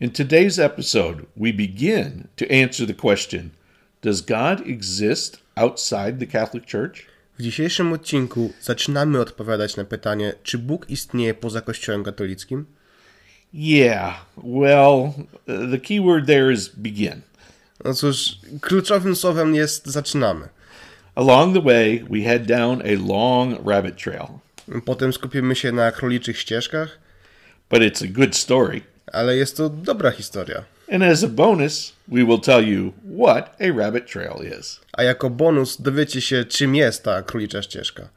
[0.00, 3.52] In today's episode, we begin to answer the question
[4.02, 7.06] Does God exist outside the Catholic Church?
[7.38, 12.66] W dzisiejszym odcinku zaczynamy odpowiadać na pytanie, czy Bóg istnieje poza Kościołem katolickim?
[13.52, 15.12] Yeah, well,
[15.46, 17.20] the key word there is begin.
[17.84, 20.48] No cóż, kluczowym słowem jest zaczynamy.
[21.14, 24.26] Along the way, we head down a long rabbit trail,
[24.84, 26.98] Potem skupimy się na króliczych ścieżkach,
[27.70, 28.93] but it's a good story.
[29.12, 30.64] Ale jest to dobra historia.
[30.92, 34.80] And as a bonus, we will tell you what a rabbit trail is.
[34.92, 38.08] A jako bonus dowiecie się, czym jest ta królicza ścieżka.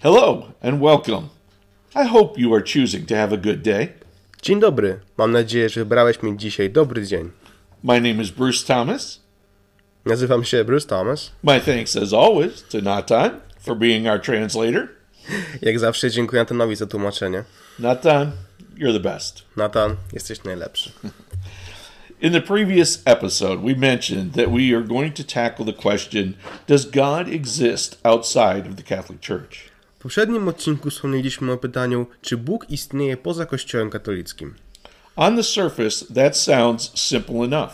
[0.00, 1.28] Hello and welcome.
[1.94, 3.88] I hope you are choosing to have a good day.
[4.42, 7.30] Dzień dobry, mam nadzieję, że wybrałeś mi dzisiaj dobry dzień.
[7.82, 9.23] My name is Bruce Thomas.
[10.06, 11.30] Nazywam się Bruce Thomas.
[11.42, 14.88] My thanks, as always, to Natan for being our translator.
[15.62, 17.44] Jak zawsze dziękuję Natanowi za tłumaczenie.
[17.78, 18.32] Natan,
[18.76, 19.42] you're the best.
[19.56, 20.90] Natan, jesteś najlepszy.
[22.20, 26.34] In the previous episode, we mentioned that we are going to tackle the question
[26.66, 29.58] Does God exist outside of the Catholic Church?
[29.98, 34.54] W poprzednim odcinku wspomnieliśmy o pytaniu, czy Bóg istnieje poza Kościołem katolickim.
[35.16, 37.72] On the surface, that sounds simple enough.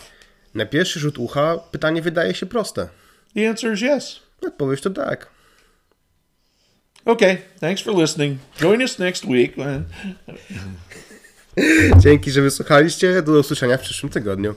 [0.53, 2.87] Na pierwszy rzut ucha pytanie wydaje się proste.
[3.35, 4.19] The answer is yes.
[4.41, 5.27] Odpowiedź to tak.
[7.05, 8.39] Okay, thanks for listening.
[8.61, 9.55] Join us next week.
[11.97, 13.21] Dzięki, że wysłuchaliście.
[13.21, 14.55] Do usłyszenia w przyszłym tygodniu.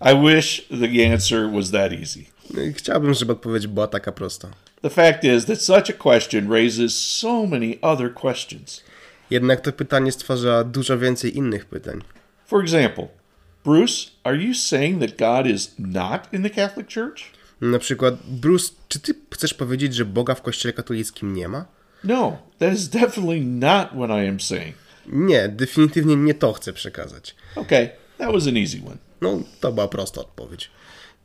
[0.00, 2.24] I wish the answer was that easy.
[2.54, 4.48] No Chciałbym, żeby odpowiedź była taka prosta.
[4.82, 8.84] The fact is that such a question raises so many other questions.
[9.30, 12.00] Jednak to pytanie stwarza dużo więcej innych pytań.
[12.46, 13.08] For example,
[13.66, 17.32] Bruce, are you saying that God is not in the Catholic Church?
[17.60, 21.64] Na przykład, Bruce, czy ty chcesz powiedzieć, że Boga w Kościele katolickim nie ma?
[22.04, 24.74] No, that is definitely not what I am saying.
[25.06, 27.34] Nie, definitywnie nie to chcę przekazać.
[27.56, 28.96] Okay, that was an easy one.
[29.20, 30.70] No, to była prosta odpowiedź.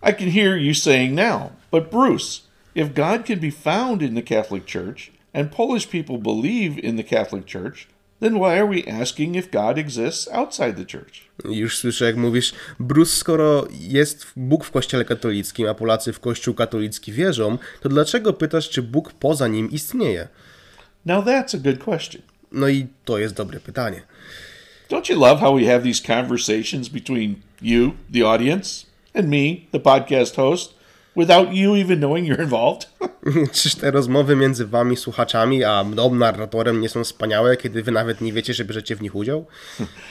[0.09, 2.41] I can hear you saying now, but Bruce,
[2.75, 7.03] if God can be found in the Catholic Church and Polish people believe in the
[7.03, 7.87] Catholic Church,
[8.21, 11.21] then why are we asking if God exists outside the church?
[11.45, 16.53] Już słyszę, jak mówisz, Bruce, skoro jest Bóg w Kościele katolickim, a Polacy w Kościół
[16.53, 20.27] katolicki wierzą, to dlaczego pytasz, czy Bóg poza nim istnieje?
[21.05, 22.21] Now that's a good question.
[22.51, 24.01] No i to jest dobre pytanie.
[24.89, 29.79] Don't you love how we have these conversations between you, the audience, and me, the
[29.79, 30.73] podcast host,
[31.15, 32.89] without you even knowing you're involved?
[33.53, 38.21] Czyż te rozmowy między wami, słuchaczami, a mną, narratorem, nie są wspaniałe, kiedy wy nawet
[38.21, 39.45] nie wiecie, że bierzecie w nich udział?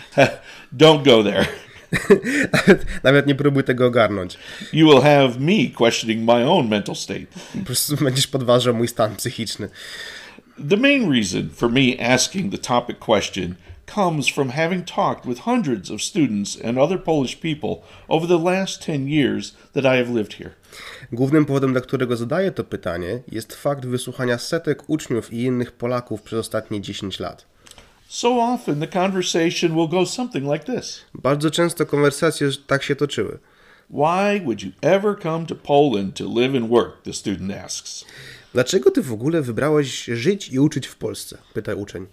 [0.80, 1.46] Don't go there.
[2.52, 4.38] Nawet, nawet nie próbuj tego ogarnąć.
[4.72, 7.26] You will have me questioning my own mental state.
[7.58, 9.68] Po prostu będziesz podważał mój stan psychiczny.
[10.68, 13.54] The main reason for me asking the topic question
[13.94, 17.76] comes from having talked with hundreds of students and other Polish people
[18.08, 20.50] over the last 10 years that I have lived here.
[21.12, 26.22] Głównym powodem, dla którego zadaję to pytanie, jest fakt wysłuchania setek uczniów i innych Polaków
[26.22, 27.46] przez ostatnie 10 lat.
[28.08, 33.38] So often the conversation will go something like this Bardzo często konwersacje tak się toczyły.
[33.90, 37.02] Why would you ever come to Poland to live and work?
[37.02, 38.04] The student asks.
[38.52, 41.38] Dlaczego ty w ogóle wybrałeś żyć i uczyć w Polsce?
[41.54, 42.06] Pyta uczeń.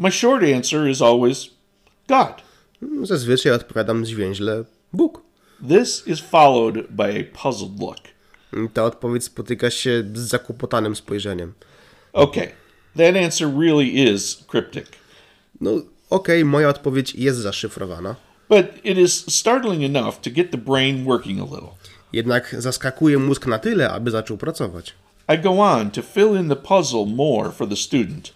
[0.00, 1.50] My short answer is always
[2.08, 2.42] God.
[3.02, 5.22] Zazwyczaj odpowiadam zwięźle Bóg.
[5.68, 7.96] This is followed by a puzzled look.
[8.74, 11.52] Ta odpowiedź spotyka się z zakłopotanym spojrzeniem.
[12.12, 12.48] Okay,
[12.96, 14.86] that answer really is cryptic,
[15.60, 15.70] No
[16.10, 18.16] okej, moja odpowiedź jest zaszyfrowana.
[18.48, 21.68] but it is startling enough to get the brain working a little.
[22.12, 24.94] Jednak zaskakuje mózg na tyle, aby zaczął pracować.
[25.34, 28.32] I go on to fill in the puzzle more for the student,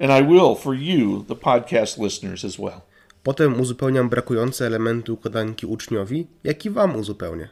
[0.00, 2.80] and I will for you, the podcast listeners, as well.
[3.22, 7.48] Potem uzupełniam brakujące elementy układanki uczniowi, jak i wam uzupełnię.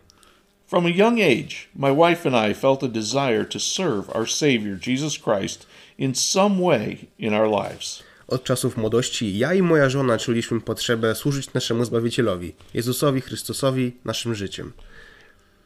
[0.66, 4.78] From a young age, my wife and I felt a desire to serve our Savior,
[4.86, 5.66] Jesus Christ,
[5.98, 8.02] in some way in our lives.
[8.28, 14.34] Od czasów młodości ja i moja żona czuliśmy potrzebę służyć naszemu Zbawicielowi, Jezusowi Chrystusowi, naszym
[14.34, 14.72] życiem.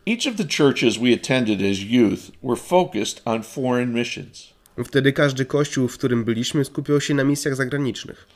[0.06, 4.57] Each of the churches we attended as youth were focused on foreign missions.
[4.84, 8.26] Wtedy każdy kościół, w którym byliśmy, skupiał się na misjach zagranicznych.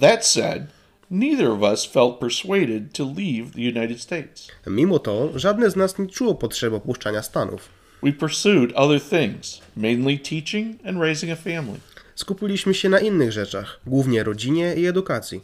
[0.00, 0.62] That said,
[1.10, 4.48] neither of us felt persuaded to leave the United States.
[4.66, 7.68] Mimo to, żadne z nas nie czuło potrzeby opuszczania Stanów.
[8.02, 11.78] We pursued other things, mainly teaching and raising a family.
[12.14, 15.40] Skupiliśmy się na innych rzeczach, głównie rodzinie i edukacji.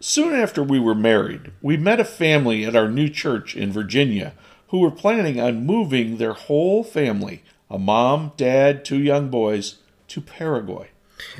[0.00, 4.30] Soon after we were married, we met a family at our new church in Virginia
[4.72, 9.78] who were planning on moving their whole family a mom, dad, two young boys
[10.14, 10.88] to Paraguay.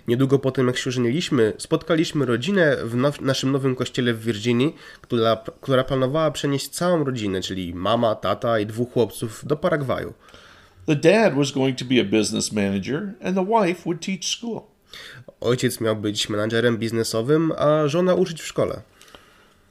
[0.08, 4.74] Niedługo po tym, jak się ożeniliśmy, spotkaliśmy rodzinę w now- naszym nowym kościele w Virginii,
[5.00, 10.14] która, która planowała przenieść całą rodzinę, czyli mama, tata i dwóch chłopców do Paragwaju.
[10.86, 14.60] The dad was going to be a business manager, and the wife would teach school.
[15.40, 18.82] Ojciec miał być menadżerem biznesowym, a żona uczyć w szkole.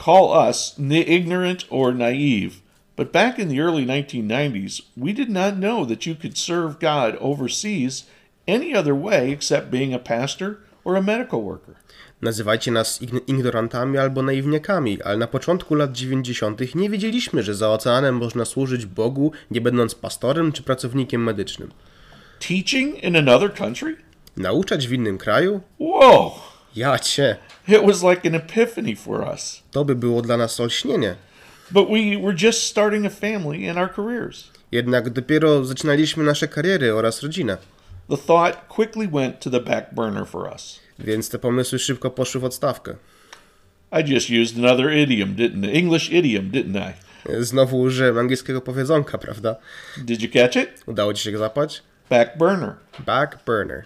[0.06, 0.76] Call us
[1.08, 2.54] ignorant or naive,
[2.96, 7.18] but back in the early 1990s, we did not know that you could serve God
[7.20, 8.06] overseas
[8.48, 11.76] any other way except being a pastor or a medical worker.
[12.22, 16.76] Nazywajcie nas ign- ignorantami albo naiwniakami, ale na początku lat 90.
[16.76, 21.72] nie wiedzieliśmy, że za oceanem można służyć Bogu, nie będąc pastorem czy pracownikiem medycznym.
[22.40, 23.96] Teaching in another country?
[24.38, 25.62] Nauczać w innym kraju?
[25.80, 26.32] Whoa!
[26.76, 27.38] Ja cię!
[27.68, 29.64] It was like an epiphany for us.
[29.72, 31.16] To by było dla nas olśnienie.
[31.72, 34.52] But we were just starting a family and our careers.
[34.72, 37.58] Jednak dopiero zaczynaliśmy nasze kariery oraz rodzinę.
[38.10, 40.80] The thought quickly went to the back burner for us.
[41.00, 42.96] Więc te pomysły szybko poszły w odstawkę.
[43.92, 45.78] I just used another idiom, didn't I?
[45.78, 46.94] English idiom, didn't I?
[47.44, 49.56] Znowu użyłem angielskiego powiedzonka, prawda?
[49.98, 50.84] Did you catch it?
[50.86, 51.84] Udało ci się go zapać?
[52.10, 52.74] Back burner.
[53.06, 53.86] Back burner.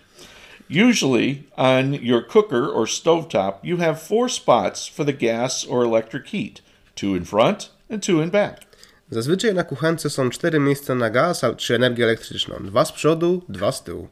[0.90, 6.28] Usually on your cooker or stovetop, you have four spots for the gas or electric
[6.28, 6.62] heat
[7.02, 8.62] two in front and two in back.
[9.12, 12.56] Zazwyczaj na kuchence są cztery miejsca na gaz czy energię elektryczną.
[12.64, 14.08] Dwa z przodu, dwa z tyłu.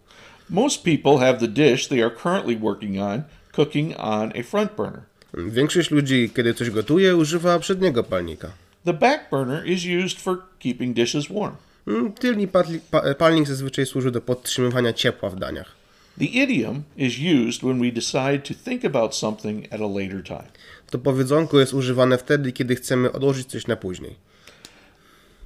[0.50, 5.02] Most people have the dish they are currently working on cooking on a front burner.
[5.34, 8.52] Większość ludzi, kiedy coś gotuje, używa przedniego palnika.
[8.86, 11.56] The back burner is used for keeping dishes warm.
[11.88, 12.48] Mm,
[12.92, 15.76] pa- palnik zazwyczaj służy do podtrzymywania ciepła w daniach.
[16.20, 17.14] The idiom is
[17.48, 20.48] used when we decide to think about something at a later time.
[20.90, 24.16] To powiedzonko jest używane wtedy, kiedy chcemy odłożyć coś na później.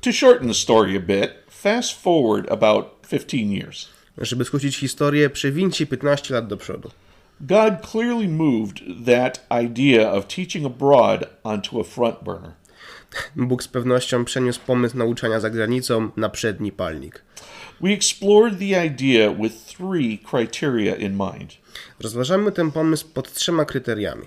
[0.02, 3.90] To shorten the story a bit, fast forward about 15 years.
[4.18, 6.92] Żeby skrócić historię, przewincie 15 lat do przodu.
[7.42, 12.52] God clearly moved that idea of teaching abroad onto a front burner.
[13.36, 17.24] Bóg z pewnością przeniósł pomysł nauczania za granicą na przedni palnik.
[17.82, 21.52] We explored the idea with three criteria in mind.
[22.00, 24.26] Rozważamy ten pomysł pod trzema kryteriami.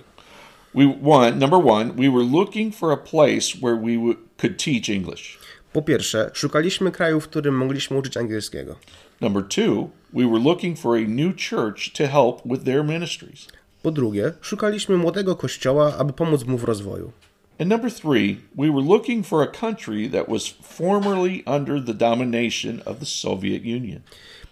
[0.75, 4.89] We one, number one, we were looking for a place where we w- could teach
[4.89, 5.39] English.
[5.73, 8.77] Po pierwsze, szukaliśmy kraju, w którym mogliśmy uczyć angielskiego.
[9.21, 13.47] Number two, we were looking for a new church to help with their ministries.
[13.83, 17.13] Po drugie, szukaliśmy młodego kościoła, aby pomóc mu w rozwoju.
[17.61, 22.81] And number three, we were looking for a country that was formerly under the domination
[22.85, 24.01] of the Soviet Union.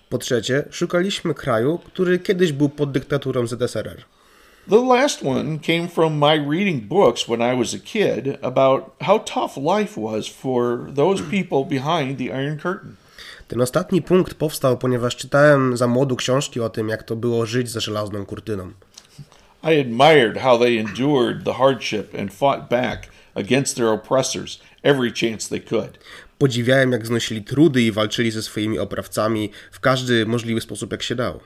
[0.09, 4.05] Po trzecie, szukaliśmy kraju, który kiedyś był pod dyktaturą ZSRR.
[4.69, 9.19] The last one came from my reading books when I was a kid about how
[9.19, 12.97] tough life was for those people behind the Iron Curtain.
[13.49, 17.71] Ten ostatni punkt powstał, ponieważ czytałem za młodu książki o tym, jak to było żyć
[17.71, 18.73] za żelazną kurtyną.
[19.63, 25.49] I admired how they endured the hardship and fought back against their oppressors every chance
[25.49, 25.99] they could.
[26.39, 31.15] Podziwiałem, jak znosili trudy i walczyli ze swoimi oprawcami w każdy możliwy sposób, jak się
[31.15, 31.41] dało.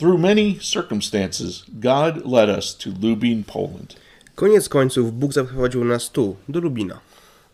[0.00, 3.96] Through many circumstances, God led us to Lubin, Poland.
[4.34, 7.00] Koniec końców Bóg zaprowadził nas tu, do Lubina.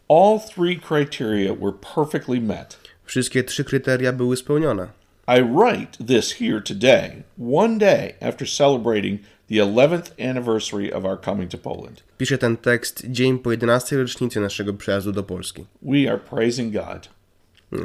[0.08, 2.76] All three criteria were perfectly met.
[3.04, 4.88] Wszystkie trzy kryteria były spełnione.
[5.28, 7.22] I write this here today,
[7.54, 12.02] one day after celebrating the 11th anniversary of our coming to Poland.
[12.18, 15.64] Piszę ten tekst dzień po 11 rocznicy naszego przyjazdu do Polski.
[15.82, 17.08] We are praising God.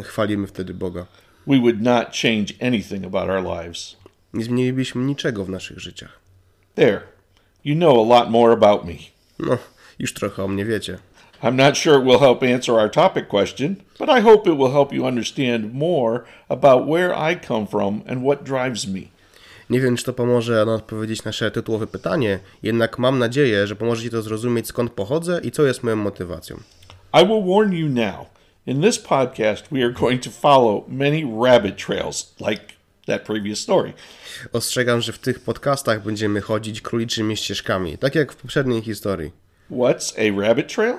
[0.04, 1.06] Chwalimy wtedy Boga.
[1.48, 4.01] We would not change anything about our lives.
[4.34, 6.20] Nie zmienilibyśmy niczego w naszych życiach.
[6.76, 7.02] There,
[7.64, 8.94] you know a lot more about me.
[9.40, 9.58] No,
[10.00, 10.98] już trochę o mnie wiecie.
[11.44, 14.72] I'm not sure it will help answer our topic question, but I hope it will
[14.72, 19.02] help you understand more about where I come from and what drives me.
[19.70, 24.04] Nie wiem, czy to pomoże nam odpowiedzieć nasze tytułowe pytanie, jednak mam nadzieję, że pomoże
[24.04, 26.58] Ci to zrozumieć skąd pochodzę i co jest moją motywacją.
[27.14, 28.26] I will warn you now.
[28.66, 32.62] In this podcast, we are going to follow many rabbit trails, like
[33.06, 33.94] that previous story.
[34.54, 39.32] Ostrzegam, że w tych podcastach będziemy chodzić króliczymi ścieżkami, tak jak w poprzedniej historii.
[39.72, 40.96] What's a rabbit trail?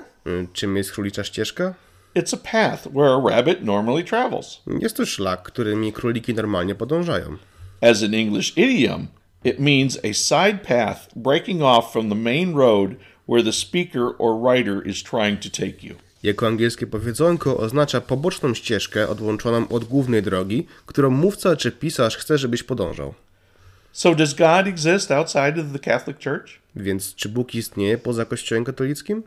[0.53, 1.73] Czym jest królicza ścieżka?
[2.15, 4.61] It's a path where a rabbit normally travels.
[4.79, 7.37] Jest to szlak, którymi króliki normalnie podążają.
[7.81, 9.07] As an English idiom,
[9.43, 12.95] it means a side path breaking off from the main road
[13.27, 15.95] where the speaker or writer is trying to take you.
[16.23, 22.37] Jako angielskie powiedzonko oznacza poboczną ścieżkę odłączoną od głównej drogi, którą mówca czy pisarz chce,
[22.37, 23.13] żebyś podążał.
[23.91, 26.47] So, does God exist outside of the Catholic Church?
[26.75, 29.23] Więc czy Bóg istnieje poza Kościołem katolickim?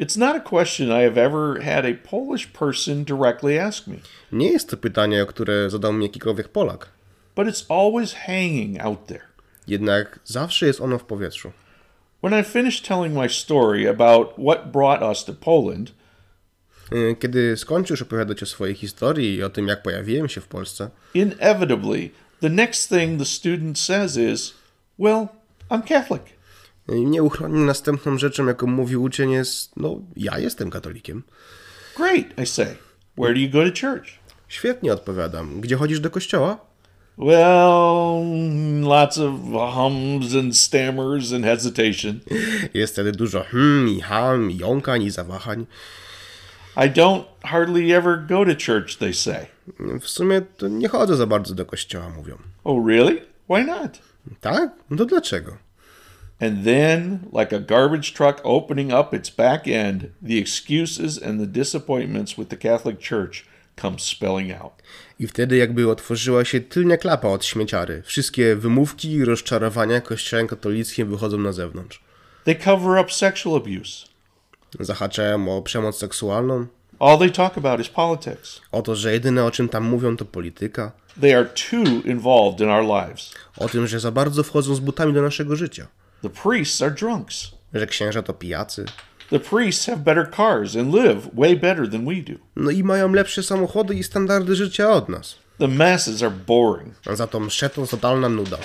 [0.00, 3.96] It's not a question I have ever had a Polish person directly ask me,
[4.32, 6.88] Nie jest to pytanie, o które zadał mi jakikolwiek Polak.
[7.36, 9.22] but it's always hanging out there.
[9.66, 11.52] Jednak zawsze jest ono w powietrzu.
[12.22, 15.92] When I finished telling my story about what brought us to Poland,
[17.20, 22.10] Kiedy skończysz opowiadać o swojej historii i o tym, jak pojawiłem się w Polsce, inevitably,
[22.40, 24.54] the next thing the student says is,
[24.98, 25.26] Well,
[25.70, 26.22] I'm Catholic.
[26.90, 31.22] y, nieuchronnie następną rzeczą, jaką mówi uczeń jest, no, ja jestem katolikiem.
[31.96, 32.76] Great, I say.
[33.18, 34.08] Where do you go to church?
[34.48, 35.60] Świetnie odpowiadam.
[35.60, 36.58] Gdzie chodzisz do kościoła?
[37.18, 38.24] Well,
[38.82, 39.34] lots of
[39.74, 42.20] hums and stammers and hesitation.
[42.74, 45.66] Jest wtedy dużo hmm, i ham, i jąkań, i zawahań.
[46.76, 49.46] I don't hardly ever go to church, they say.
[50.00, 52.38] W sumie to nie chodzę za bardzo do kościoła, mówią.
[52.64, 53.22] Oh, really?
[53.48, 53.98] Why not?
[54.40, 54.70] Tak?
[54.90, 55.56] No to dlaczego?
[56.40, 61.46] And then, like a garbage truck opening up its back end, the excuses and the
[61.46, 63.44] disappointments with the Catholic Church
[63.76, 64.72] come spilling out.
[65.18, 68.02] I wtedy jakby otworzyła się tylnia klapa od śmieciary.
[68.02, 72.02] Wszystkie wymówki i rozczarowania kościołem katolickim wychodzą na zewnątrz.
[72.44, 74.09] They cover up sexual abuse.
[74.80, 76.66] Zahaczają o przemoc seksualną,
[76.98, 78.60] All they talk about is politics.
[78.72, 82.68] o to, że jedyne o czym tam mówią to polityka, They are too involved in
[82.70, 83.34] our lives.
[83.56, 85.86] o tym, że za bardzo wchodzą z butami do naszego życia,
[86.22, 87.50] The priests are drunks.
[87.74, 88.84] że księża to pijacy,
[89.30, 92.38] The priests have better cars and live way better than we do.
[92.56, 95.36] no i mają lepsze samochody i standardy życia od nas.
[95.58, 96.94] The masses are boring.
[97.06, 98.56] A za to msze to totalna nuda.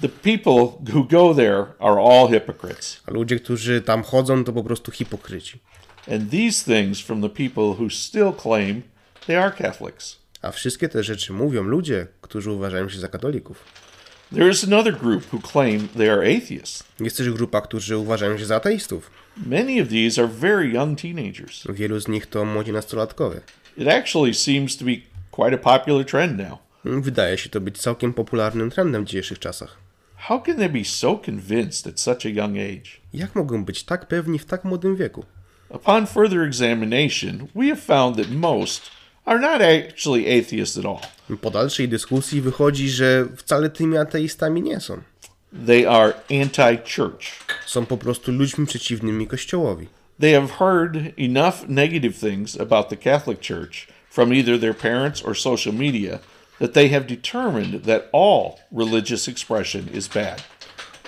[0.00, 3.02] The people who go there are all hypocrites.
[3.06, 5.58] A ludzie, którzy tam chodzą, to po prostu hipokryci.
[6.12, 8.82] And these things from the people who still claim
[9.26, 10.16] they are Catholics.
[10.42, 13.64] A wszystkie te rzeczy mówią ludzie, którzy uważają się za katolików.
[14.34, 16.84] There is another group who claim they are atheists.
[17.00, 19.10] Jest też grupa, którzy uważają się za ateistów.
[19.46, 21.64] Many of these are very young teenagers.
[21.68, 23.40] Wielu z nich to młodzi nastolatkowie.
[23.76, 24.92] It actually seems to be
[25.30, 26.58] quite a popular trend now.
[26.84, 29.89] Wydaje się to być całkiem popularnym trendem w dzisiejszych czasach.
[30.28, 33.00] How can they be so convinced at such a young age?
[33.12, 35.24] Jak mogą być tak pewni w tak młodym wieku?
[35.68, 38.90] Upon further examination, we have found that most
[39.24, 41.00] are not actually atheists at all.
[41.40, 45.00] Po dalszej dyskusji wychodzi, że wcale tymi ateistami nie są.
[45.66, 47.24] They are anti church.
[47.66, 49.86] Są po prostu ludźmi przeciwnymi Kościołowi.
[50.20, 55.36] They have heard enough negative things about the Catholic Church from either their parents or
[55.36, 56.18] social media
[56.60, 60.42] that they have determined that all religious expression is bad.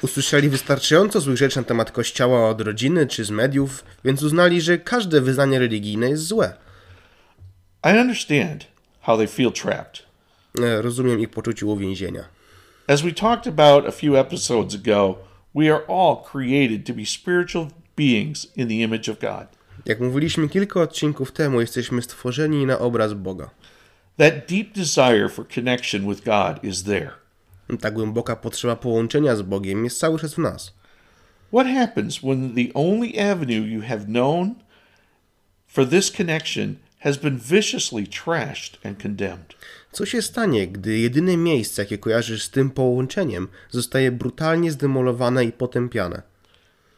[0.02, 4.78] Usłyszeli wystarczająco złych rzeczy na temat Kościoła od rodziny czy z mediów, więc uznali, że
[4.78, 6.54] każde wyznanie religijne jest złe.
[7.84, 8.66] I understand
[9.00, 10.02] how they feel trapped.
[10.62, 12.24] E, Rozumiem ich poczucie uwięzienia.
[12.86, 15.18] As we talked about a few episodes ago,
[15.54, 17.66] we are all created to be spiritual
[17.96, 19.46] beings in the image of God.
[19.86, 23.50] Jak mówiliśmy kilka odcinków temu, jesteśmy stworzeni na obraz Boga.
[24.18, 27.10] That deep desire for connection with God is there.
[27.80, 30.72] Ta głęboka potrzeba połączenia z Bogiem jest cały czas w nas.
[31.52, 34.54] What happens when the only avenue you have known
[35.66, 39.54] for this connection has been viciously trashed and condemned?
[39.92, 45.52] Co się stanie, gdy jedyne miejsce, jakie kojarzysz z tym połączeniem, zostaje brutalnie zdemolowane i
[45.52, 46.22] potępiane?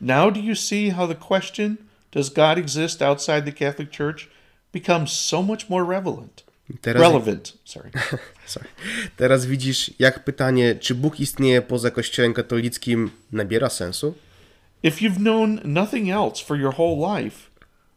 [0.01, 1.77] Now, do you see how the question,
[2.13, 4.29] does God exist outside the Catholic Church,
[4.73, 6.45] becomes so much more relevant?
[6.81, 7.91] Teraz, Relevant, sorry.
[8.47, 8.69] sorry.
[9.17, 14.15] Teraz widzisz, jak pytanie, czy Bóg istnieje poza Kościołem katolickim, nabiera sensu?
[14.85, 17.51] if you've known nothing else for your whole life,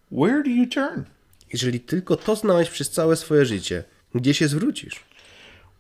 [0.10, 1.04] where do you turn?
[1.54, 3.84] Jeżeli tylko to znałeś przez całe swoje życie,
[4.16, 4.96] gdzie się zwrócisz?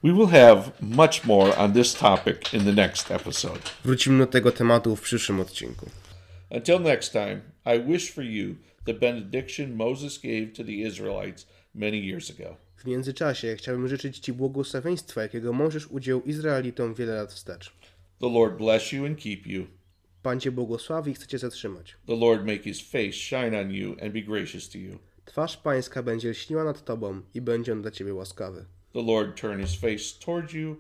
[0.04, 3.60] We will have much more on this topic in the next episode.
[3.86, 5.90] Wrócimy do tego tematu w przyszłym odcinku.
[6.50, 11.98] Until next time, I wish for you the benediction Moses gave to the Israelites many
[11.98, 12.58] years ago.
[12.78, 17.74] W międzyczasie chciałbym życzyć Ci błogosławieństwa, jakiego możesz udział Izraelitom wiele lat wstecz.
[18.20, 19.68] The Lord bless you and keep you.
[20.24, 21.96] Pan Cię błogosławi i chce Cię zatrzymać.
[22.08, 25.00] The Lord make his face shine on you and be gracious to you.
[25.26, 28.66] Twarz Pańska będzie lśniła nad Tobą i będzie on dla Ciebie łaskawy.
[28.94, 30.76] The Lord turn his face toward you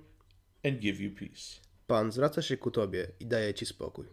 [0.65, 1.61] and give you peace.
[1.87, 4.05] Pan zwraca się ku Tobie i daje Ci spokój.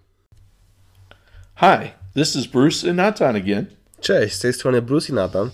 [1.56, 3.66] Hi, this is Bruce and Natan again.
[4.00, 5.50] Cześć, z tej strony Bruce i Nathan.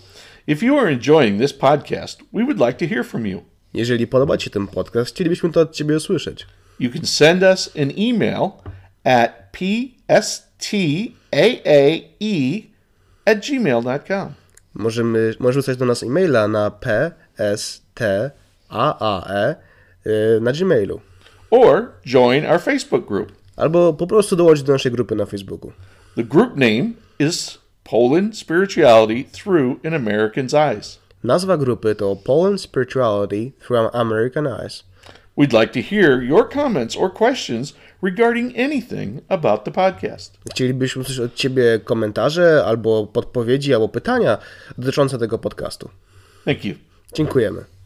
[0.50, 3.42] If you are enjoying this podcast, we would like to hear from you.
[3.74, 6.46] Jeżeli podoba Ci ten podcast, chcielibyśmy to od Ciebie usłyszeć.
[6.80, 8.50] You can send us an email
[9.04, 11.12] at pstaae
[13.24, 14.32] at gmail.com.
[14.74, 18.30] Możemy, możesz wysłać do nas e-maila na pstaae
[20.06, 21.00] y, na Gmailu.
[21.50, 23.32] Or join our Facebook group.
[23.56, 25.72] Albo po prostu dołączyć do naszej grupy na Facebooku.
[26.16, 27.58] The group name is
[27.90, 31.00] Poland Spirituality Through an American's Eyes.
[31.24, 34.84] Nazwa grupy to Poland Spirituality Through American Eyes.
[35.36, 40.38] We'd like to hear your comments or questions regarding anything about the podcast.
[40.50, 44.38] Chcielibyśmy usłyszeć od Ciebie komentarze, albo podpowiedzi, albo pytania
[44.78, 45.90] dotyczące tego podcastu.
[46.44, 46.74] Thank you.
[47.14, 47.79] Dziękujemy.